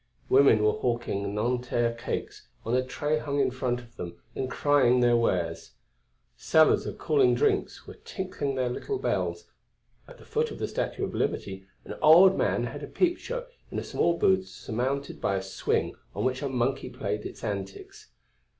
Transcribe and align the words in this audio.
Women 0.29 0.63
were 0.63 0.71
hawking 0.79 1.35
Nanterre 1.35 1.93
cakes 1.93 2.47
on 2.65 2.73
a 2.75 2.83
tray 2.83 3.19
hung 3.19 3.39
in 3.39 3.51
front 3.51 3.81
of 3.81 3.97
them 3.97 4.19
and 4.35 4.49
crying 4.49 4.99
their 4.99 5.15
wares; 5.15 5.73
sellers 6.35 6.87
of 6.87 6.97
cooling 6.97 7.35
drinks 7.35 7.85
were 7.85 7.93
tinkling 8.03 8.55
their 8.55 8.67
little 8.71 8.97
bells; 8.97 9.51
at 10.07 10.17
the 10.17 10.25
foot 10.25 10.49
of 10.49 10.57
the 10.57 10.67
Statue 10.67 11.03
of 11.05 11.13
Liberty 11.13 11.67
an 11.85 11.93
old 12.01 12.35
man 12.35 12.63
had 12.63 12.81
a 12.81 12.87
peep 12.87 13.19
show 13.19 13.45
in 13.69 13.77
a 13.77 13.83
small 13.83 14.17
booth 14.17 14.47
surmounted 14.47 15.21
by 15.21 15.35
a 15.35 15.43
swing 15.43 15.93
on 16.15 16.25
which 16.25 16.41
a 16.41 16.49
monkey 16.49 16.89
played 16.89 17.23
its 17.23 17.43
antics. 17.43 18.07